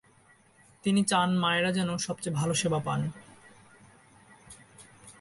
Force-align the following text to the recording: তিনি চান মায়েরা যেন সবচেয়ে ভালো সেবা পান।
তিনি 0.83 1.01
চান 1.03 1.29
মায়েরা 1.37 1.71
যেন 1.71 1.89
সবচেয়ে 1.97 2.35
ভালো 2.35 2.53
সেবা 2.53 2.79
পান। 2.79 3.01